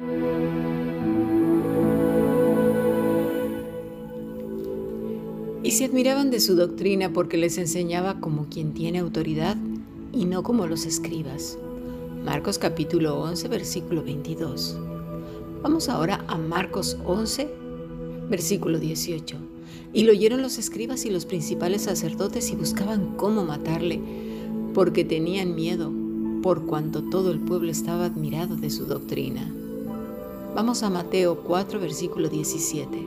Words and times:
Y 0.00 0.04
se 5.72 5.86
admiraban 5.86 6.30
de 6.30 6.38
su 6.38 6.54
doctrina 6.54 7.12
porque 7.12 7.36
les 7.36 7.58
enseñaba 7.58 8.20
como 8.20 8.46
quien 8.48 8.74
tiene 8.74 9.00
autoridad 9.00 9.56
y 10.12 10.26
no 10.26 10.44
como 10.44 10.68
los 10.68 10.86
escribas. 10.86 11.58
Marcos 12.24 12.58
capítulo 12.58 13.20
11, 13.20 13.48
versículo 13.48 14.04
22. 14.04 14.78
Vamos 15.64 15.88
ahora 15.88 16.24
a 16.28 16.38
Marcos 16.38 16.96
11, 17.04 17.48
versículo 18.30 18.78
18. 18.78 19.36
Y 19.92 20.04
lo 20.04 20.12
oyeron 20.12 20.42
los 20.42 20.58
escribas 20.58 21.06
y 21.06 21.10
los 21.10 21.26
principales 21.26 21.82
sacerdotes 21.82 22.52
y 22.52 22.54
buscaban 22.54 23.16
cómo 23.16 23.44
matarle, 23.44 24.00
porque 24.74 25.04
tenían 25.04 25.56
miedo, 25.56 25.92
por 26.40 26.66
cuanto 26.66 27.02
todo 27.02 27.32
el 27.32 27.40
pueblo 27.40 27.72
estaba 27.72 28.04
admirado 28.04 28.54
de 28.54 28.70
su 28.70 28.86
doctrina. 28.86 29.52
Vamos 30.54 30.82
a 30.82 30.90
Mateo 30.90 31.42
4, 31.44 31.78
versículo 31.78 32.28
17. 32.28 33.06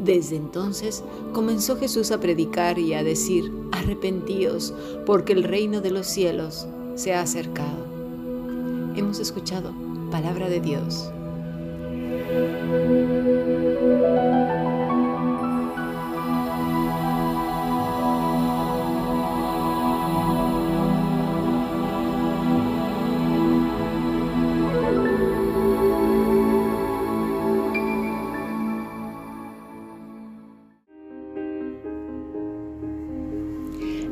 Desde 0.00 0.36
entonces 0.36 1.04
comenzó 1.32 1.76
Jesús 1.76 2.10
a 2.10 2.18
predicar 2.18 2.78
y 2.78 2.94
a 2.94 3.04
decir, 3.04 3.52
arrepentíos, 3.70 4.74
porque 5.06 5.32
el 5.32 5.44
reino 5.44 5.80
de 5.80 5.92
los 5.92 6.06
cielos 6.08 6.66
se 6.96 7.14
ha 7.14 7.20
acercado. 7.20 7.86
Hemos 8.96 9.20
escuchado 9.20 9.72
palabra 10.10 10.48
de 10.48 10.60
Dios. 10.60 11.11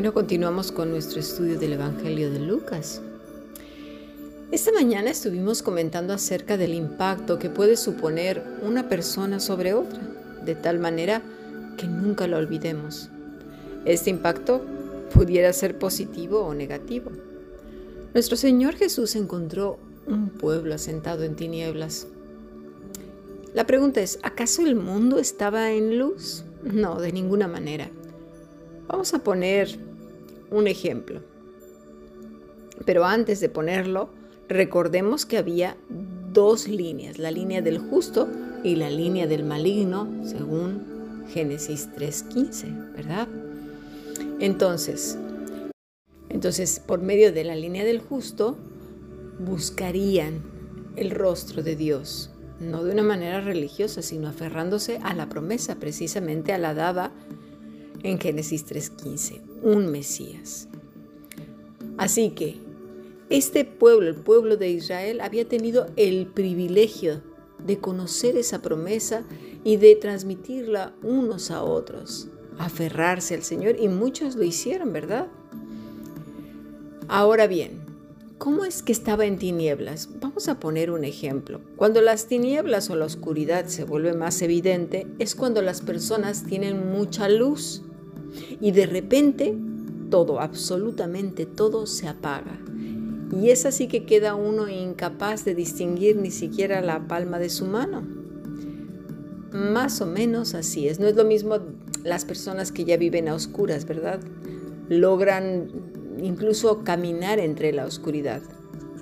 Bueno, 0.00 0.14
continuamos 0.14 0.72
con 0.72 0.88
nuestro 0.88 1.20
estudio 1.20 1.58
del 1.58 1.74
Evangelio 1.74 2.32
de 2.32 2.38
Lucas. 2.38 3.02
Esta 4.50 4.72
mañana 4.72 5.10
estuvimos 5.10 5.62
comentando 5.62 6.14
acerca 6.14 6.56
del 6.56 6.72
impacto 6.72 7.38
que 7.38 7.50
puede 7.50 7.76
suponer 7.76 8.42
una 8.62 8.88
persona 8.88 9.40
sobre 9.40 9.74
otra, 9.74 10.00
de 10.42 10.54
tal 10.54 10.78
manera 10.78 11.20
que 11.76 11.86
nunca 11.86 12.26
lo 12.26 12.38
olvidemos. 12.38 13.10
Este 13.84 14.08
impacto 14.08 14.64
pudiera 15.12 15.52
ser 15.52 15.78
positivo 15.78 16.46
o 16.46 16.54
negativo. 16.54 17.10
Nuestro 18.14 18.38
Señor 18.38 18.76
Jesús 18.76 19.14
encontró 19.16 19.78
un 20.06 20.30
pueblo 20.30 20.76
asentado 20.76 21.24
en 21.24 21.36
tinieblas. 21.36 22.06
La 23.52 23.66
pregunta 23.66 24.00
es, 24.00 24.18
¿acaso 24.22 24.62
el 24.62 24.76
mundo 24.76 25.18
estaba 25.18 25.72
en 25.72 25.98
luz? 25.98 26.44
No, 26.62 26.98
de 26.98 27.12
ninguna 27.12 27.48
manera. 27.48 27.90
Vamos 28.88 29.12
a 29.12 29.18
poner 29.18 29.89
un 30.50 30.66
ejemplo. 30.66 31.22
Pero 32.84 33.04
antes 33.04 33.40
de 33.40 33.48
ponerlo, 33.48 34.10
recordemos 34.48 35.26
que 35.26 35.38
había 35.38 35.76
dos 36.32 36.68
líneas, 36.68 37.18
la 37.18 37.30
línea 37.30 37.62
del 37.62 37.78
justo 37.78 38.28
y 38.64 38.76
la 38.76 38.90
línea 38.90 39.26
del 39.26 39.44
maligno, 39.44 40.08
según 40.24 41.24
Génesis 41.28 41.88
3.15, 41.96 42.92
¿verdad? 42.94 43.28
Entonces, 44.40 45.18
entonces, 46.28 46.80
por 46.80 47.02
medio 47.02 47.32
de 47.32 47.44
la 47.44 47.56
línea 47.56 47.84
del 47.84 48.00
justo, 48.00 48.56
buscarían 49.38 50.42
el 50.96 51.10
rostro 51.10 51.62
de 51.62 51.76
Dios, 51.76 52.30
no 52.60 52.84
de 52.84 52.92
una 52.92 53.02
manera 53.02 53.40
religiosa, 53.40 54.00
sino 54.00 54.28
aferrándose 54.28 54.98
a 55.02 55.14
la 55.14 55.28
promesa, 55.28 55.76
precisamente 55.76 56.52
a 56.52 56.58
la 56.58 56.74
dada 56.74 57.12
en 58.02 58.18
Génesis 58.18 58.66
3.15, 58.66 59.40
un 59.62 59.90
Mesías. 59.90 60.68
Así 61.98 62.30
que 62.30 62.56
este 63.28 63.64
pueblo, 63.64 64.08
el 64.08 64.16
pueblo 64.16 64.56
de 64.56 64.70
Israel, 64.70 65.20
había 65.20 65.48
tenido 65.48 65.86
el 65.96 66.26
privilegio 66.26 67.22
de 67.64 67.78
conocer 67.78 68.36
esa 68.36 68.62
promesa 68.62 69.24
y 69.64 69.76
de 69.76 69.94
transmitirla 69.96 70.94
unos 71.02 71.50
a 71.50 71.62
otros 71.62 72.28
aferrarse 72.60 73.34
al 73.34 73.42
Señor 73.42 73.76
y 73.80 73.88
muchos 73.88 74.36
lo 74.36 74.44
hicieron, 74.44 74.92
¿verdad? 74.92 75.28
Ahora 77.08 77.46
bien, 77.46 77.80
¿cómo 78.38 78.66
es 78.66 78.82
que 78.82 78.92
estaba 78.92 79.24
en 79.24 79.38
tinieblas? 79.38 80.10
Vamos 80.20 80.48
a 80.48 80.60
poner 80.60 80.90
un 80.90 81.04
ejemplo. 81.04 81.60
Cuando 81.76 82.02
las 82.02 82.26
tinieblas 82.26 82.90
o 82.90 82.96
la 82.96 83.06
oscuridad 83.06 83.66
se 83.66 83.84
vuelve 83.84 84.12
más 84.12 84.42
evidente 84.42 85.06
es 85.18 85.34
cuando 85.34 85.62
las 85.62 85.80
personas 85.80 86.44
tienen 86.44 86.92
mucha 86.92 87.28
luz 87.30 87.82
y 88.60 88.72
de 88.72 88.86
repente 88.86 89.54
todo, 90.10 90.40
absolutamente 90.40 91.46
todo 91.46 91.86
se 91.86 92.08
apaga. 92.08 92.58
Y 93.40 93.50
es 93.50 93.64
así 93.64 93.86
que 93.86 94.04
queda 94.04 94.34
uno 94.34 94.68
incapaz 94.68 95.44
de 95.44 95.54
distinguir 95.54 96.16
ni 96.16 96.30
siquiera 96.30 96.80
la 96.80 97.06
palma 97.06 97.38
de 97.38 97.48
su 97.48 97.64
mano. 97.64 98.02
Más 99.52 100.00
o 100.00 100.06
menos 100.06 100.54
así 100.54 100.88
es. 100.88 100.98
No 100.98 101.06
es 101.06 101.14
lo 101.14 101.24
mismo 101.24 101.58
las 102.02 102.24
personas 102.24 102.72
que 102.72 102.84
ya 102.84 102.96
viven 102.96 103.28
a 103.28 103.34
oscuras, 103.34 103.86
¿verdad? 103.86 104.20
Logran 104.88 105.68
incluso 106.20 106.82
caminar 106.82 107.38
entre 107.38 107.72
la 107.72 107.86
oscuridad. 107.86 108.42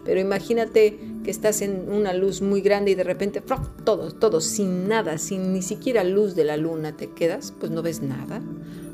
Pero 0.04 0.20
imagínate 0.20 0.98
que 1.24 1.30
estás 1.30 1.60
en 1.60 1.90
una 1.90 2.14
luz 2.14 2.40
muy 2.40 2.60
grande 2.60 2.92
y 2.92 2.94
de 2.94 3.04
repente, 3.04 3.42
todo, 3.84 4.10
todo, 4.12 4.40
sin 4.40 4.88
nada, 4.88 5.18
sin 5.18 5.52
ni 5.52 5.62
siquiera 5.62 6.04
luz 6.04 6.34
de 6.34 6.44
la 6.44 6.56
luna 6.56 6.96
te 6.96 7.10
quedas, 7.10 7.52
pues 7.58 7.70
no 7.70 7.82
ves 7.82 8.02
nada. 8.02 8.40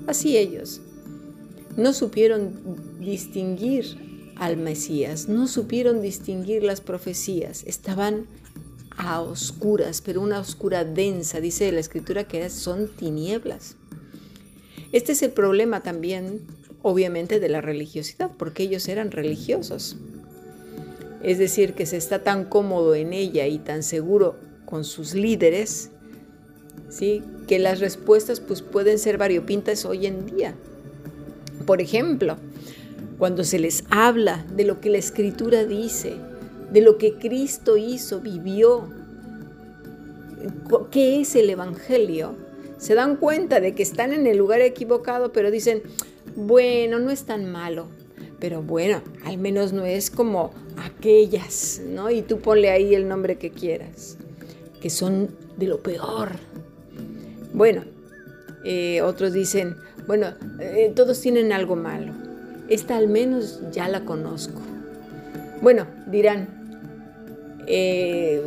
Así 0.06 0.36
ellos. 0.36 0.80
No 1.76 1.92
supieron 1.92 3.00
distinguir 3.00 4.32
al 4.36 4.56
Mesías, 4.56 5.28
no 5.28 5.46
supieron 5.46 6.02
distinguir 6.02 6.62
las 6.62 6.80
profecías, 6.80 7.64
estaban 7.66 8.26
a 8.96 9.20
oscuras, 9.20 10.00
pero 10.00 10.20
una 10.20 10.38
oscura 10.38 10.84
densa, 10.84 11.40
dice 11.40 11.70
la 11.72 11.80
escritura 11.80 12.24
que 12.24 12.48
son 12.50 12.88
tinieblas. 12.88 13.76
Este 14.92 15.12
es 15.12 15.22
el 15.22 15.32
problema 15.32 15.82
también, 15.82 16.42
obviamente, 16.82 17.40
de 17.40 17.48
la 17.48 17.60
religiosidad, 17.60 18.30
porque 18.38 18.62
ellos 18.64 18.86
eran 18.88 19.10
religiosos. 19.10 19.96
Es 21.22 21.38
decir, 21.38 21.74
que 21.74 21.86
se 21.86 21.96
está 21.96 22.22
tan 22.22 22.44
cómodo 22.44 22.94
en 22.94 23.12
ella 23.12 23.46
y 23.46 23.58
tan 23.58 23.82
seguro 23.82 24.36
con 24.66 24.84
sus 24.84 25.14
líderes, 25.14 25.90
que 27.46 27.58
las 27.58 27.80
respuestas 27.80 28.40
pues, 28.40 28.62
pueden 28.62 28.98
ser 28.98 29.18
variopintas 29.18 29.84
hoy 29.84 30.06
en 30.06 30.26
día. 30.26 30.54
Por 31.66 31.80
ejemplo, 31.80 32.36
cuando 33.18 33.44
se 33.44 33.58
les 33.58 33.84
habla 33.90 34.44
de 34.54 34.64
lo 34.64 34.80
que 34.80 34.90
la 34.90 34.98
escritura 34.98 35.64
dice, 35.64 36.14
de 36.72 36.80
lo 36.80 36.98
que 36.98 37.14
Cristo 37.14 37.76
hizo, 37.76 38.20
vivió, 38.20 38.88
qué 40.90 41.20
es 41.20 41.34
el 41.36 41.50
Evangelio, 41.50 42.34
se 42.78 42.94
dan 42.94 43.16
cuenta 43.16 43.60
de 43.60 43.74
que 43.74 43.82
están 43.82 44.12
en 44.12 44.26
el 44.26 44.36
lugar 44.36 44.60
equivocado, 44.60 45.32
pero 45.32 45.50
dicen, 45.50 45.82
bueno, 46.36 46.98
no 46.98 47.10
es 47.10 47.24
tan 47.24 47.50
malo, 47.50 47.86
pero 48.40 48.62
bueno, 48.62 49.00
al 49.24 49.38
menos 49.38 49.72
no 49.72 49.84
es 49.84 50.10
como 50.10 50.52
aquellas, 50.76 51.80
¿no? 51.86 52.10
Y 52.10 52.22
tú 52.22 52.40
ponle 52.40 52.70
ahí 52.70 52.94
el 52.94 53.08
nombre 53.08 53.36
que 53.36 53.50
quieras, 53.50 54.18
que 54.80 54.90
son 54.90 55.30
de 55.56 55.66
lo 55.66 55.80
peor. 55.80 56.32
Bueno, 57.54 57.84
eh, 58.64 59.00
otros 59.02 59.32
dicen, 59.32 59.76
bueno, 60.08 60.26
eh, 60.58 60.92
todos 60.96 61.20
tienen 61.20 61.52
algo 61.52 61.76
malo. 61.76 62.12
Esta 62.68 62.96
al 62.96 63.06
menos 63.06 63.60
ya 63.70 63.86
la 63.88 64.04
conozco. 64.04 64.60
Bueno, 65.62 65.86
dirán, 66.08 66.48
eh, 67.68 68.42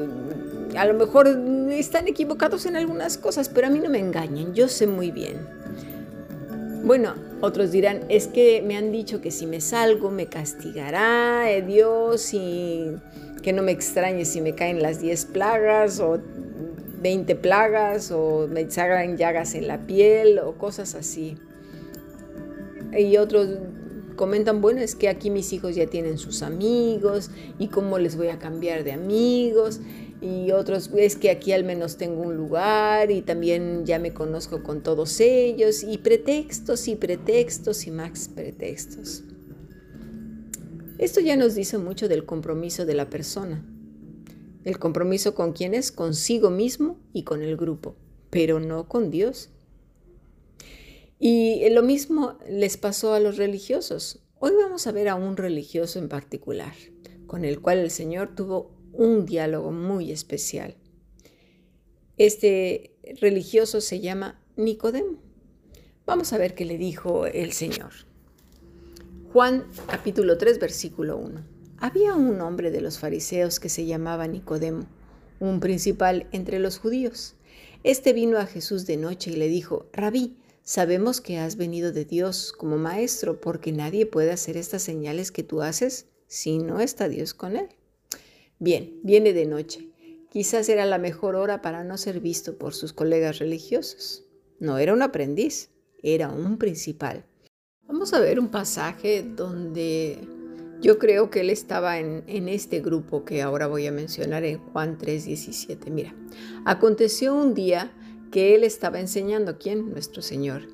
a 0.75 0.85
lo 0.85 0.93
mejor 0.93 1.29
están 1.71 2.09
equivocados 2.09 2.65
en 2.65 2.75
algunas 2.75 3.17
cosas, 3.17 3.47
pero 3.47 3.67
a 3.67 3.69
mí 3.69 3.79
no 3.79 3.89
me 3.89 3.99
engañen, 3.99 4.53
yo 4.53 4.67
sé 4.67 4.87
muy 4.87 5.09
bien. 5.09 5.37
Bueno, 6.83 7.13
otros 7.39 7.71
dirán, 7.71 8.01
es 8.09 8.27
que 8.27 8.61
me 8.61 8.75
han 8.75 8.91
dicho 8.91 9.21
que 9.21 9.31
si 9.31 9.47
me 9.47 9.61
salgo 9.61 10.11
me 10.11 10.25
castigará 10.25 11.45
Dios 11.65 12.33
y 12.33 12.91
que 13.41 13.53
no 13.53 13.61
me 13.63 13.71
extrañe 13.71 14.25
si 14.25 14.41
me 14.41 14.53
caen 14.53 14.81
las 14.81 14.99
10 14.99 15.25
plagas 15.27 16.01
o 16.01 16.19
20 17.01 17.35
plagas 17.35 18.11
o 18.11 18.47
me 18.47 18.69
salgan 18.69 19.17
llagas 19.17 19.55
en 19.55 19.67
la 19.67 19.85
piel 19.85 20.39
o 20.39 20.57
cosas 20.57 20.95
así. 20.95 21.37
Y 22.97 23.17
otros 23.17 23.49
comentan, 24.15 24.61
bueno, 24.61 24.81
es 24.81 24.95
que 24.95 25.07
aquí 25.07 25.29
mis 25.29 25.53
hijos 25.53 25.75
ya 25.75 25.87
tienen 25.87 26.17
sus 26.17 26.41
amigos 26.41 27.29
y 27.59 27.67
cómo 27.67 27.99
les 27.99 28.17
voy 28.17 28.27
a 28.27 28.39
cambiar 28.39 28.83
de 28.83 28.91
amigos. 28.91 29.79
Y 30.19 30.51
otros, 30.51 30.89
es 30.97 31.15
que 31.15 31.29
aquí 31.29 31.51
al 31.51 31.63
menos 31.63 31.97
tengo 31.97 32.23
un 32.23 32.35
lugar 32.35 33.11
y 33.11 33.21
también 33.21 33.85
ya 33.85 33.99
me 33.99 34.13
conozco 34.13 34.63
con 34.63 34.81
todos 34.81 35.19
ellos. 35.19 35.83
Y 35.83 35.99
pretextos 35.99 36.87
y 36.87 36.95
pretextos 36.95 37.85
y 37.85 37.91
más 37.91 38.27
pretextos. 38.27 39.23
Esto 40.97 41.19
ya 41.19 41.35
nos 41.35 41.53
dice 41.53 41.77
mucho 41.77 42.07
del 42.07 42.25
compromiso 42.25 42.85
de 42.85 42.95
la 42.95 43.07
persona. 43.07 43.63
El 44.67 44.79
compromiso 44.79 45.33
con 45.33 45.53
quién 45.53 45.73
es, 45.73 45.93
consigo 45.93 46.49
mismo 46.49 46.99
y 47.13 47.23
con 47.23 47.41
el 47.41 47.55
grupo, 47.55 47.95
pero 48.29 48.59
no 48.59 48.89
con 48.89 49.11
Dios. 49.11 49.49
Y 51.21 51.69
lo 51.69 51.83
mismo 51.83 52.37
les 52.49 52.75
pasó 52.75 53.13
a 53.13 53.21
los 53.21 53.37
religiosos. 53.37 54.19
Hoy 54.39 54.51
vamos 54.61 54.85
a 54.85 54.91
ver 54.91 55.07
a 55.07 55.15
un 55.15 55.37
religioso 55.37 55.99
en 55.99 56.09
particular, 56.09 56.73
con 57.27 57.45
el 57.45 57.61
cual 57.61 57.77
el 57.77 57.91
Señor 57.91 58.35
tuvo 58.35 58.75
un 58.91 59.25
diálogo 59.25 59.71
muy 59.71 60.11
especial. 60.11 60.75
Este 62.17 62.97
religioso 63.21 63.79
se 63.79 64.01
llama 64.01 64.37
Nicodemo. 64.57 65.17
Vamos 66.05 66.33
a 66.33 66.37
ver 66.37 66.55
qué 66.55 66.65
le 66.65 66.77
dijo 66.77 67.25
el 67.25 67.53
Señor. 67.53 67.93
Juan 69.31 69.65
capítulo 69.87 70.37
3 70.37 70.59
versículo 70.59 71.15
1. 71.15 71.56
Había 71.79 72.15
un 72.15 72.41
hombre 72.41 72.71
de 72.71 72.81
los 72.81 72.99
fariseos 72.99 73.59
que 73.59 73.69
se 73.69 73.85
llamaba 73.85 74.27
Nicodemo, 74.27 74.85
un 75.39 75.59
principal 75.59 76.27
entre 76.31 76.59
los 76.59 76.79
judíos. 76.79 77.35
Este 77.83 78.13
vino 78.13 78.37
a 78.37 78.45
Jesús 78.45 78.85
de 78.85 78.97
noche 78.97 79.31
y 79.31 79.35
le 79.35 79.47
dijo, 79.47 79.85
Rabí, 79.93 80.37
Sabemos 80.67 81.21
que 81.21 81.37
has 81.37 81.55
venido 81.55 81.93
de 81.93 82.03
Dios 82.03 82.51
como 82.51 82.75
maestro, 82.75 83.39
porque 83.39 83.71
nadie 83.71 84.05
puede 84.05 84.33
hacer 84.33 84.57
estas 84.57 84.83
señales 84.83 85.31
que 85.31 85.41
tú 85.41 85.61
haces 85.61 86.07
si 86.27 86.57
no 86.57 86.81
está 86.81 87.07
Dios 87.07 87.33
con 87.33 87.55
él. 87.55 87.69
Bien, 88.59 88.99
viene 89.01 89.31
de 89.31 89.45
noche. 89.45 89.87
Quizás 90.29 90.67
era 90.67 90.83
la 90.83 90.97
mejor 90.97 91.37
hora 91.37 91.61
para 91.61 91.85
no 91.85 91.97
ser 91.97 92.19
visto 92.19 92.57
por 92.57 92.73
sus 92.73 92.91
colegas 92.91 93.39
religiosos. 93.39 94.25
No 94.59 94.77
era 94.77 94.91
un 94.91 95.01
aprendiz, 95.03 95.69
era 96.03 96.27
un 96.27 96.57
principal. 96.57 97.23
Vamos 97.87 98.13
a 98.13 98.19
ver 98.19 98.37
un 98.37 98.49
pasaje 98.49 99.23
donde 99.23 100.19
yo 100.81 100.99
creo 100.99 101.29
que 101.29 101.41
él 101.41 101.49
estaba 101.49 101.99
en, 101.99 102.23
en, 102.27 102.47
este 102.47 102.81
grupo 102.81 103.25
que 103.25 103.41
ahora 103.41 103.67
voy 103.67 103.87
a 103.87 103.91
mencionar 103.91 104.43
en 104.43 104.59
Juan 104.59 104.97
3:17. 104.97 105.89
Mira, 105.89 106.13
aconteció 106.65 107.33
un 107.33 107.53
día 107.53 107.91
que 108.31 108.55
él 108.55 108.63
estaba 108.63 108.99
enseñando. 108.99 109.57
¿Quién? 109.57 109.89
Nuestro 109.91 110.21
Señor. 110.21 110.67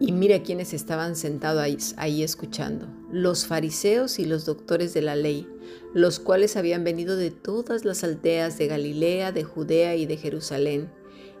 Y 0.00 0.12
mira 0.12 0.42
quiénes 0.42 0.72
estaban 0.72 1.16
sentados 1.16 1.62
ahí, 1.62 1.78
ahí, 1.96 2.22
escuchando. 2.22 2.88
Los 3.10 3.46
fariseos 3.46 4.18
y 4.18 4.24
los 4.24 4.44
doctores 4.44 4.92
de 4.92 5.02
la 5.02 5.14
ley, 5.14 5.48
los 5.92 6.18
cuales 6.18 6.56
habían 6.56 6.82
venido 6.82 7.16
de 7.16 7.30
todas 7.30 7.84
las 7.84 8.02
aldeas 8.02 8.58
de 8.58 8.66
Galilea, 8.66 9.30
de 9.30 9.44
Judea 9.44 9.94
y 9.94 10.06
de 10.06 10.16
Jerusalén. 10.16 10.90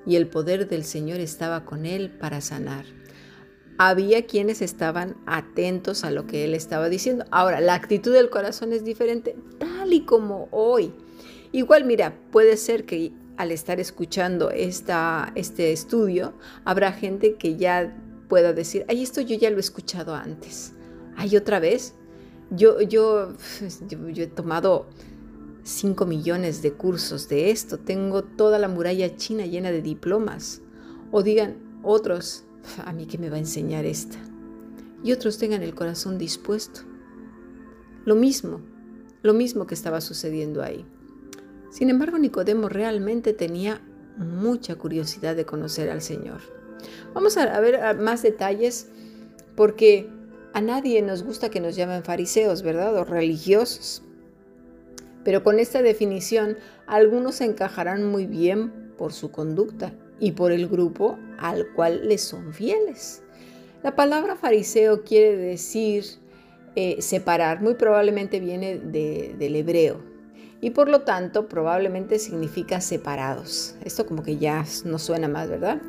Y 0.06 0.16
el 0.16 0.28
poder 0.28 0.68
del 0.68 0.84
Señor 0.84 1.18
estaba 1.18 1.64
con 1.64 1.84
él 1.86 2.10
para 2.10 2.40
sanar. 2.40 2.84
Había 3.76 4.26
quienes 4.26 4.62
estaban 4.62 5.16
atentos 5.26 6.04
a 6.04 6.10
lo 6.10 6.26
que 6.26 6.44
él 6.44 6.54
estaba 6.54 6.88
diciendo. 6.88 7.24
Ahora, 7.30 7.60
la 7.60 7.74
actitud 7.74 8.12
del 8.12 8.30
corazón 8.30 8.72
es 8.72 8.84
diferente, 8.84 9.36
tal 9.58 9.92
y 9.92 10.04
como 10.04 10.48
hoy. 10.52 10.92
Igual, 11.50 11.84
mira, 11.84 12.16
puede 12.30 12.56
ser 12.56 12.84
que 12.84 13.12
al 13.36 13.50
estar 13.50 13.80
escuchando 13.80 14.50
esta, 14.50 15.32
este 15.34 15.72
estudio, 15.72 16.34
habrá 16.64 16.92
gente 16.92 17.34
que 17.34 17.56
ya 17.56 17.96
pueda 18.28 18.52
decir, 18.52 18.84
ay, 18.88 19.02
esto 19.02 19.20
yo 19.20 19.36
ya 19.36 19.50
lo 19.50 19.56
he 19.56 19.60
escuchado 19.60 20.14
antes. 20.14 20.72
Ay, 21.16 21.36
otra 21.36 21.60
vez. 21.60 21.94
Yo, 22.50 22.80
yo, 22.80 23.32
yo, 23.88 24.22
he 24.22 24.26
tomado 24.26 24.86
5 25.64 26.06
millones 26.06 26.62
de 26.62 26.72
cursos 26.72 27.28
de 27.28 27.50
esto. 27.50 27.78
Tengo 27.78 28.22
toda 28.22 28.58
la 28.58 28.68
muralla 28.68 29.16
china 29.16 29.46
llena 29.46 29.70
de 29.70 29.82
diplomas. 29.82 30.60
O 31.10 31.22
digan 31.22 31.56
otros, 31.82 32.44
a 32.84 32.92
mí 32.92 33.06
que 33.06 33.18
me 33.18 33.30
va 33.30 33.36
a 33.36 33.40
enseñar 33.40 33.84
esta. 33.84 34.18
Y 35.02 35.12
otros 35.12 35.38
tengan 35.38 35.62
el 35.62 35.74
corazón 35.74 36.18
dispuesto. 36.18 36.80
Lo 38.04 38.14
mismo, 38.14 38.60
lo 39.22 39.34
mismo 39.34 39.66
que 39.66 39.74
estaba 39.74 40.00
sucediendo 40.00 40.62
ahí. 40.62 40.84
Sin 41.70 41.90
embargo, 41.90 42.18
Nicodemo 42.18 42.68
realmente 42.68 43.32
tenía 43.32 43.80
mucha 44.16 44.76
curiosidad 44.76 45.36
de 45.36 45.44
conocer 45.44 45.90
al 45.90 46.02
Señor. 46.02 46.40
Vamos 47.14 47.36
a 47.36 47.60
ver 47.60 47.98
más 47.98 48.22
detalles 48.22 48.88
porque 49.56 50.08
a 50.52 50.60
nadie 50.60 51.02
nos 51.02 51.22
gusta 51.22 51.50
que 51.50 51.60
nos 51.60 51.76
llamen 51.76 52.04
fariseos, 52.04 52.62
¿verdad? 52.62 52.96
O 52.96 53.04
religiosos. 53.04 54.02
Pero 55.24 55.42
con 55.42 55.58
esta 55.58 55.82
definición, 55.82 56.58
algunos 56.86 57.40
encajarán 57.40 58.04
muy 58.04 58.26
bien 58.26 58.92
por 58.96 59.12
su 59.12 59.30
conducta 59.30 59.94
y 60.20 60.32
por 60.32 60.52
el 60.52 60.68
grupo 60.68 61.18
al 61.38 61.68
cual 61.74 62.08
les 62.08 62.22
son 62.22 62.52
fieles. 62.52 63.22
La 63.82 63.94
palabra 63.94 64.36
fariseo 64.36 65.04
quiere 65.04 65.36
decir 65.36 66.04
eh, 66.76 67.00
separar, 67.00 67.60
muy 67.60 67.74
probablemente 67.74 68.40
viene 68.40 68.78
del 68.78 69.56
hebreo, 69.56 70.00
y 70.60 70.70
por 70.70 70.88
lo 70.88 71.02
tanto 71.02 71.46
probablemente 71.48 72.18
significa 72.18 72.80
separados. 72.80 73.76
Esto 73.84 74.06
como 74.06 74.22
que 74.22 74.38
ya 74.38 74.64
no 74.84 74.98
suena 74.98 75.28
más, 75.28 75.50
¿verdad? 75.50 75.82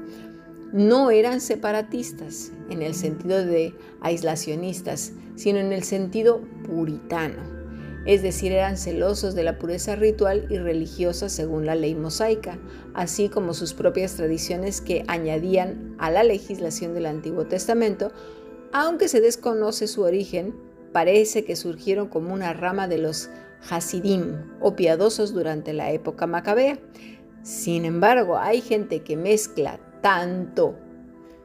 No 0.74 1.12
eran 1.12 1.40
separatistas 1.40 2.52
en 2.70 2.82
el 2.82 2.94
sentido 2.94 3.46
de 3.46 3.74
aislacionistas, 4.02 5.14
sino 5.36 5.60
en 5.60 5.72
el 5.72 5.84
sentido 5.84 6.42
puritano. 6.68 7.42
Es 8.06 8.22
decir, 8.22 8.52
eran 8.52 8.78
celosos 8.78 9.34
de 9.34 9.44
la 9.44 9.58
pureza 9.58 9.96
ritual 9.96 10.46
y 10.50 10.58
religiosa 10.58 11.28
según 11.28 11.66
la 11.66 11.76
ley 11.76 11.96
mosaica, 11.96 12.60
así 12.94 13.30
como 13.30 13.54
sus 13.54 13.74
propias 13.74 14.16
tradiciones 14.16 14.80
que 14.80 15.04
añadían 15.08 15.96
a 15.98 16.12
la 16.12 16.24
legislación 16.24 16.94
del 16.94 17.08
Antiguo 17.08 17.46
Testamento, 17.46 18.12
aunque 18.72 19.08
se 19.08 19.22
desconoce 19.22 19.88
su 19.88 20.04
origen, 20.04 20.56
parece 20.92 21.46
que 21.46 21.56
surgieron 21.56 22.08
como 22.08 22.34
una 22.34 22.54
rama 22.54 22.88
de 22.88 23.00
los 23.00 23.30
Hasidim 23.70 24.36
o 24.62 24.76
piadosos 24.76 25.34
durante 25.34 25.74
la 25.74 25.92
época 25.92 26.28
macabea. 26.28 26.80
Sin 27.42 27.86
embargo, 27.86 28.38
hay 28.38 28.62
gente 28.62 29.02
que 29.02 29.18
mezcla 29.18 29.80
tanto 30.02 30.76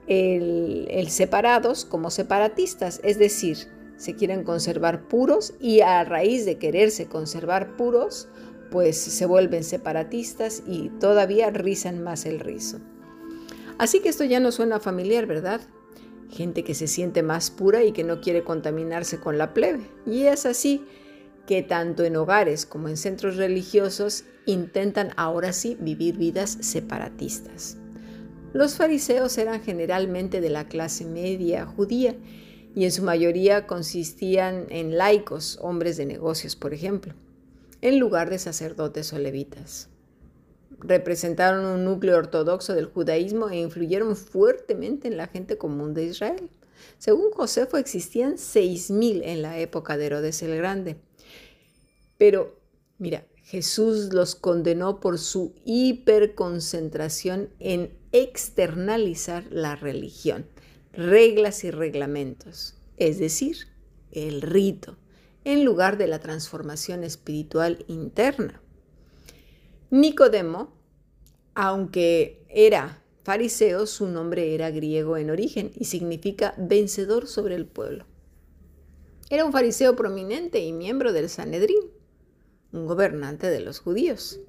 el, 0.06 1.06
separados 1.08 1.84
como 1.84 2.10
separatistas, 2.10 3.00
es 3.04 3.18
decir, 3.18 3.58
se 4.00 4.14
quieren 4.14 4.44
conservar 4.44 5.08
puros 5.08 5.52
y 5.60 5.82
a 5.82 6.02
raíz 6.04 6.46
de 6.46 6.56
quererse 6.56 7.04
conservar 7.04 7.76
puros, 7.76 8.28
pues 8.70 8.96
se 8.96 9.26
vuelven 9.26 9.62
separatistas 9.62 10.62
y 10.66 10.88
todavía 11.00 11.50
rizan 11.50 12.02
más 12.02 12.24
el 12.24 12.40
rizo. 12.40 12.78
Así 13.76 14.00
que 14.00 14.08
esto 14.08 14.24
ya 14.24 14.40
no 14.40 14.52
suena 14.52 14.80
familiar, 14.80 15.26
¿verdad? 15.26 15.60
Gente 16.30 16.64
que 16.64 16.74
se 16.74 16.86
siente 16.86 17.22
más 17.22 17.50
pura 17.50 17.84
y 17.84 17.92
que 17.92 18.02
no 18.02 18.22
quiere 18.22 18.42
contaminarse 18.42 19.20
con 19.20 19.36
la 19.36 19.52
plebe. 19.52 19.82
Y 20.06 20.22
es 20.22 20.46
así 20.46 20.82
que 21.46 21.62
tanto 21.62 22.02
en 22.02 22.16
hogares 22.16 22.64
como 22.64 22.88
en 22.88 22.96
centros 22.96 23.36
religiosos 23.36 24.24
intentan 24.46 25.10
ahora 25.18 25.52
sí 25.52 25.76
vivir 25.78 26.16
vidas 26.16 26.56
separatistas. 26.62 27.76
Los 28.54 28.76
fariseos 28.76 29.36
eran 29.36 29.60
generalmente 29.60 30.40
de 30.40 30.48
la 30.48 30.68
clase 30.68 31.04
media 31.04 31.66
judía 31.66 32.16
y 32.74 32.84
en 32.84 32.92
su 32.92 33.02
mayoría 33.02 33.66
consistían 33.66 34.66
en 34.70 34.96
laicos, 34.96 35.58
hombres 35.60 35.96
de 35.96 36.06
negocios, 36.06 36.56
por 36.56 36.72
ejemplo, 36.74 37.14
en 37.80 37.98
lugar 37.98 38.30
de 38.30 38.38
sacerdotes 38.38 39.12
o 39.12 39.18
levitas. 39.18 39.88
Representaron 40.78 41.66
un 41.66 41.84
núcleo 41.84 42.16
ortodoxo 42.16 42.74
del 42.74 42.86
judaísmo 42.86 43.48
e 43.48 43.58
influyeron 43.58 44.16
fuertemente 44.16 45.08
en 45.08 45.16
la 45.16 45.26
gente 45.26 45.58
común 45.58 45.94
de 45.94 46.04
Israel. 46.04 46.48
Según 46.98 47.30
Josefo 47.32 47.76
existían 47.76 48.34
6.000 48.34 49.22
en 49.24 49.42
la 49.42 49.58
época 49.58 49.96
de 49.96 50.06
Herodes 50.06 50.42
el 50.42 50.56
Grande 50.56 50.96
pero 52.20 52.60
mira, 52.98 53.26
Jesús 53.44 54.12
los 54.12 54.34
condenó 54.34 55.00
por 55.00 55.18
su 55.18 55.54
hiperconcentración 55.64 57.48
en 57.58 57.96
externalizar 58.12 59.46
la 59.50 59.74
religión, 59.74 60.44
reglas 60.92 61.64
y 61.64 61.70
reglamentos, 61.70 62.74
es 62.96 63.18
decir, 63.18 63.68
el 64.12 64.42
rito, 64.42 64.96
en 65.44 65.64
lugar 65.64 65.96
de 65.96 66.06
la 66.06 66.18
transformación 66.18 67.04
espiritual 67.04 67.84
interna. 67.88 68.60
Nicodemo, 69.90 70.72
aunque 71.54 72.44
era 72.48 73.02
fariseo, 73.22 73.86
su 73.86 74.06
nombre 74.06 74.54
era 74.54 74.70
griego 74.70 75.16
en 75.16 75.30
origen 75.30 75.72
y 75.74 75.84
significa 75.84 76.54
vencedor 76.58 77.26
sobre 77.26 77.54
el 77.54 77.66
pueblo. 77.66 78.06
Era 79.30 79.44
un 79.44 79.52
fariseo 79.52 79.94
prominente 79.94 80.60
y 80.60 80.72
miembro 80.72 81.12
del 81.12 81.28
Sanedrín, 81.28 81.78
un 82.72 82.86
gobernante 82.86 83.48
de 83.48 83.60
los 83.60 83.78
judíos. 83.78 84.40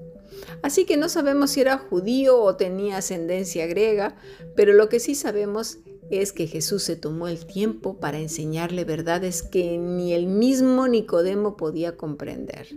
Así 0.64 0.86
que 0.86 0.98
no 0.98 1.10
sabemos 1.10 1.52
si 1.52 1.62
era 1.62 1.78
judío 1.78 2.42
o 2.42 2.56
tenía 2.56 2.98
ascendencia 2.98 3.68
griega, 3.68 4.16
pero 4.56 4.74
lo 4.74 4.90
que 4.90 5.00
sí 5.00 5.16
sabemos 5.16 5.80
es 6.12 6.34
que 6.34 6.46
Jesús 6.46 6.84
se 6.84 6.96
tomó 6.96 7.28
el 7.28 7.46
tiempo 7.46 7.98
para 7.98 8.20
enseñarle 8.20 8.84
verdades 8.84 9.44
que 9.44 9.78
ni 9.78 10.14
el 10.14 10.28
mismo 10.28 10.88
Nicodemo 10.88 11.56
podía 11.56 11.96
comprender. 11.96 12.68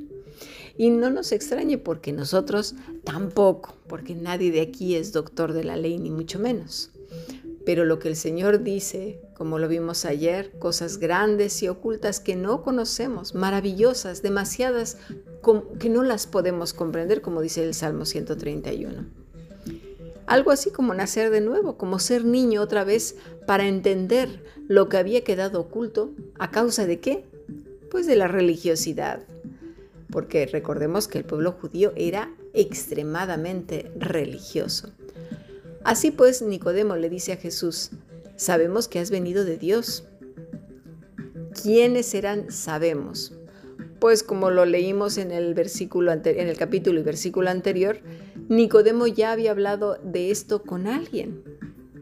Y 0.76 0.90
no 0.90 1.10
nos 1.10 1.32
extrañe 1.32 1.78
porque 1.78 2.12
nosotros 2.12 2.74
tampoco, 3.04 3.74
porque 3.88 4.14
nadie 4.14 4.50
de 4.50 4.60
aquí 4.60 4.94
es 4.94 5.12
doctor 5.12 5.52
de 5.52 5.64
la 5.64 5.76
ley, 5.76 5.98
ni 5.98 6.10
mucho 6.10 6.38
menos. 6.38 6.90
Pero 7.64 7.84
lo 7.84 7.98
que 7.98 8.08
el 8.08 8.16
Señor 8.16 8.62
dice, 8.62 9.20
como 9.34 9.58
lo 9.58 9.68
vimos 9.68 10.04
ayer, 10.04 10.52
cosas 10.58 10.98
grandes 10.98 11.62
y 11.62 11.68
ocultas 11.68 12.20
que 12.20 12.36
no 12.36 12.62
conocemos, 12.62 13.34
maravillosas, 13.34 14.22
demasiadas, 14.22 14.98
que 15.78 15.88
no 15.88 16.02
las 16.02 16.26
podemos 16.26 16.72
comprender, 16.72 17.22
como 17.22 17.40
dice 17.40 17.64
el 17.64 17.74
Salmo 17.74 18.04
131. 18.04 19.23
Algo 20.26 20.50
así 20.50 20.70
como 20.70 20.94
nacer 20.94 21.30
de 21.30 21.40
nuevo, 21.40 21.76
como 21.76 21.98
ser 21.98 22.24
niño 22.24 22.62
otra 22.62 22.84
vez 22.84 23.16
para 23.46 23.66
entender 23.66 24.42
lo 24.68 24.88
que 24.88 24.96
había 24.96 25.22
quedado 25.22 25.60
oculto. 25.60 26.12
¿A 26.38 26.50
causa 26.50 26.86
de 26.86 27.00
qué? 27.00 27.24
Pues 27.90 28.06
de 28.06 28.16
la 28.16 28.28
religiosidad. 28.28 29.20
Porque 30.10 30.46
recordemos 30.46 31.08
que 31.08 31.18
el 31.18 31.24
pueblo 31.24 31.52
judío 31.52 31.92
era 31.96 32.32
extremadamente 32.54 33.90
religioso. 33.98 34.90
Así 35.84 36.10
pues, 36.10 36.40
Nicodemo 36.40 36.96
le 36.96 37.10
dice 37.10 37.32
a 37.32 37.36
Jesús, 37.36 37.90
sabemos 38.36 38.88
que 38.88 39.00
has 39.00 39.10
venido 39.10 39.44
de 39.44 39.58
Dios. 39.58 40.04
¿Quiénes 41.62 42.14
eran? 42.14 42.50
Sabemos. 42.50 43.34
Pues 44.00 44.22
como 44.22 44.50
lo 44.50 44.64
leímos 44.64 45.18
en 45.18 45.30
el 45.30 45.54
versículo 45.54 46.12
en 46.12 46.48
el 46.48 46.56
capítulo 46.56 47.00
y 47.00 47.02
versículo 47.02 47.50
anterior, 47.50 47.98
Nicodemo 48.48 49.06
ya 49.06 49.32
había 49.32 49.52
hablado 49.52 49.98
de 50.04 50.30
esto 50.30 50.62
con 50.62 50.86
alguien, 50.86 51.42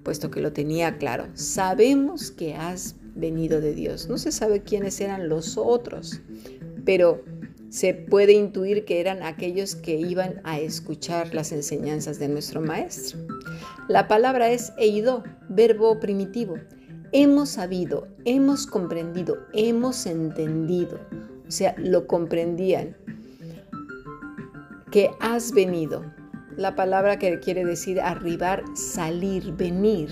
puesto 0.02 0.30
que 0.30 0.40
lo 0.40 0.52
tenía 0.52 0.98
claro. 0.98 1.28
Sabemos 1.34 2.32
que 2.32 2.54
has 2.54 2.96
venido 3.14 3.60
de 3.60 3.74
Dios. 3.74 4.08
No 4.08 4.18
se 4.18 4.32
sabe 4.32 4.62
quiénes 4.62 5.00
eran 5.00 5.28
los 5.28 5.56
otros, 5.56 6.20
pero 6.84 7.22
se 7.68 7.94
puede 7.94 8.32
intuir 8.32 8.84
que 8.84 9.00
eran 9.00 9.22
aquellos 9.22 9.76
que 9.76 9.94
iban 9.94 10.40
a 10.42 10.58
escuchar 10.58 11.32
las 11.32 11.52
enseñanzas 11.52 12.18
de 12.18 12.26
nuestro 12.26 12.60
maestro. 12.60 13.20
La 13.88 14.08
palabra 14.08 14.50
es 14.50 14.72
eido, 14.78 15.22
verbo 15.48 16.00
primitivo. 16.00 16.56
Hemos 17.12 17.50
sabido, 17.50 18.08
hemos 18.24 18.66
comprendido, 18.66 19.38
hemos 19.52 20.06
entendido. 20.06 20.98
O 21.46 21.50
sea, 21.52 21.76
lo 21.78 22.08
comprendían. 22.08 22.96
Que 24.90 25.10
has 25.20 25.52
venido 25.52 26.04
la 26.56 26.74
palabra 26.74 27.18
que 27.18 27.40
quiere 27.40 27.64
decir 27.64 28.00
arribar, 28.00 28.64
salir, 28.74 29.52
venir. 29.52 30.10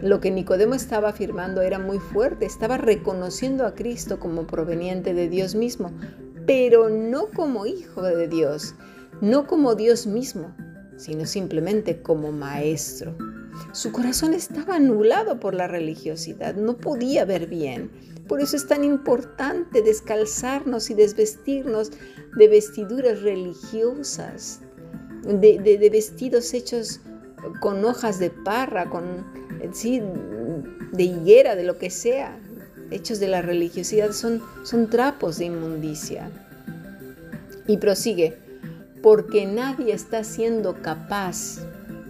Lo 0.00 0.20
que 0.20 0.30
Nicodemo 0.30 0.74
estaba 0.74 1.10
afirmando 1.10 1.62
era 1.62 1.78
muy 1.78 1.98
fuerte, 1.98 2.44
estaba 2.44 2.76
reconociendo 2.76 3.66
a 3.66 3.74
Cristo 3.74 4.18
como 4.18 4.46
proveniente 4.46 5.14
de 5.14 5.28
Dios 5.28 5.54
mismo, 5.54 5.92
pero 6.46 6.88
no 6.88 7.28
como 7.28 7.66
hijo 7.66 8.02
de 8.02 8.26
Dios, 8.26 8.74
no 9.20 9.46
como 9.46 9.76
Dios 9.76 10.06
mismo, 10.06 10.54
sino 10.96 11.24
simplemente 11.26 12.02
como 12.02 12.32
maestro. 12.32 13.16
Su 13.72 13.92
corazón 13.92 14.34
estaba 14.34 14.76
anulado 14.76 15.38
por 15.38 15.54
la 15.54 15.68
religiosidad, 15.68 16.54
no 16.54 16.76
podía 16.78 17.24
ver 17.24 17.46
bien. 17.46 17.90
Por 18.26 18.40
eso 18.40 18.56
es 18.56 18.66
tan 18.66 18.82
importante 18.82 19.82
descalzarnos 19.82 20.90
y 20.90 20.94
desvestirnos 20.94 21.92
de 22.36 22.48
vestiduras 22.48 23.22
religiosas, 23.22 24.62
de, 25.22 25.90
vestidos 25.90 26.54
hechos 26.54 27.00
con 27.60 27.84
hojas 27.84 28.18
de 28.18 28.30
parra, 28.30 28.88
con, 28.88 29.24
sí, 29.72 30.02
de 30.92 31.02
higuera, 31.02 31.56
de 31.56 31.64
lo 31.64 31.78
que 31.78 31.90
sea, 31.90 32.38
hechos 32.90 33.20
de 33.20 33.28
la 33.28 33.42
religiosidad, 33.42 34.12
son, 34.12 34.42
son 34.64 34.88
trapos 34.88 35.38
de 35.38 35.46
inmundicia. 35.46 36.30
Y 37.66 37.78
prosigue, 37.78 38.36
porque 39.02 39.46
nadie 39.46 39.92
está 39.92 40.24
siendo 40.24 40.82
capaz, 40.82 41.58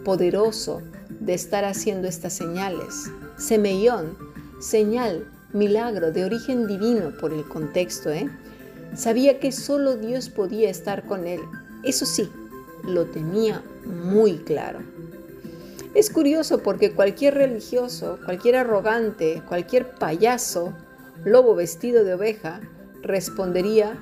poderoso, 0.05 0.83
de 1.21 1.35
estar 1.35 1.65
haciendo 1.65 2.09
estas 2.09 2.33
señales. 2.33 3.11
Semellón, 3.37 4.17
señal, 4.61 5.27
milagro 5.53 6.11
de 6.11 6.25
origen 6.25 6.67
divino 6.67 7.13
por 7.21 7.33
el 7.33 7.45
contexto, 7.45 8.11
¿eh? 8.11 8.29
Sabía 8.95 9.39
que 9.39 9.53
solo 9.53 9.97
Dios 9.97 10.29
podía 10.29 10.69
estar 10.69 11.05
con 11.07 11.27
él. 11.27 11.41
Eso 11.83 12.05
sí, 12.05 12.29
lo 12.85 13.07
tenía 13.07 13.63
muy 13.85 14.39
claro. 14.39 14.81
Es 15.95 16.09
curioso 16.09 16.63
porque 16.63 16.93
cualquier 16.93 17.35
religioso, 17.35 18.19
cualquier 18.25 18.57
arrogante, 18.57 19.43
cualquier 19.47 19.91
payaso, 19.95 20.73
lobo 21.25 21.55
vestido 21.55 22.03
de 22.05 22.15
oveja, 22.15 22.61
respondería 23.03 23.99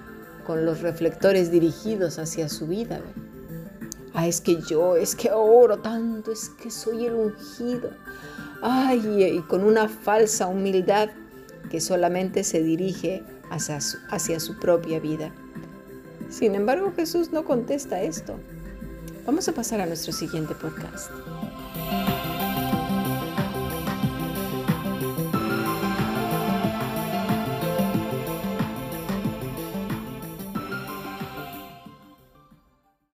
con 0.46 0.64
los 0.64 0.82
reflectores 0.82 1.50
dirigidos 1.50 2.18
hacia 2.18 2.48
su 2.48 2.68
vida. 2.68 3.00
Ah, 4.14 4.26
es 4.26 4.40
que 4.40 4.60
yo, 4.62 4.96
es 4.96 5.14
que 5.16 5.30
oro 5.32 5.78
tanto, 5.78 6.32
es 6.32 6.48
que 6.48 6.70
soy 6.70 7.06
el 7.06 7.14
ungido. 7.14 7.90
Ay, 8.62 9.24
y 9.24 9.40
con 9.42 9.64
una 9.64 9.88
falsa 9.88 10.46
humildad 10.46 11.08
que 11.70 11.80
solamente 11.80 12.44
se 12.44 12.62
dirige 12.62 13.22
hacia 13.50 13.80
su, 13.80 13.98
hacia 14.10 14.38
su 14.38 14.58
propia 14.58 15.00
vida. 15.00 15.32
Sin 16.28 16.54
embargo, 16.54 16.92
Jesús 16.94 17.32
no 17.32 17.44
contesta 17.44 18.02
esto. 18.02 18.36
Vamos 19.26 19.48
a 19.48 19.52
pasar 19.52 19.80
a 19.80 19.86
nuestro 19.86 20.12
siguiente 20.12 20.54
podcast. 20.54 21.10